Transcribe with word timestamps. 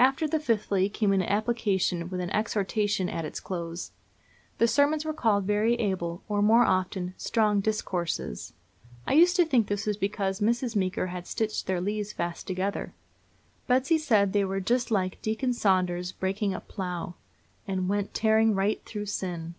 After 0.00 0.26
the 0.26 0.40
fifthly 0.40 0.88
came 0.88 1.12
an 1.12 1.22
application, 1.22 2.08
with 2.08 2.20
an 2.20 2.30
exhortation 2.30 3.08
at 3.08 3.24
its 3.24 3.38
close. 3.38 3.92
The 4.58 4.66
sermons 4.66 5.04
were 5.04 5.12
called 5.12 5.44
very 5.44 5.74
able, 5.76 6.24
or, 6.28 6.42
more 6.42 6.64
often, 6.64 7.14
"strong 7.16 7.60
discourses." 7.60 8.52
I 9.06 9.12
used 9.12 9.36
to 9.36 9.44
think 9.44 9.68
this 9.68 9.86
was 9.86 9.96
because 9.96 10.40
Mrs. 10.40 10.74
Meeker 10.74 11.06
had 11.06 11.24
stitched 11.28 11.68
their 11.68 11.80
leaves 11.80 12.12
fast 12.12 12.48
together. 12.48 12.94
Betsy 13.68 13.96
said 13.98 14.32
they 14.32 14.44
were 14.44 14.58
just 14.58 14.90
like 14.90 15.22
Deacon 15.22 15.52
Saunders's 15.52 16.10
breaking 16.10 16.52
up 16.52 16.66
plough, 16.66 17.14
"and 17.64 17.88
went 17.88 18.12
tearing 18.12 18.56
right 18.56 18.84
through 18.84 19.06
sin." 19.06 19.54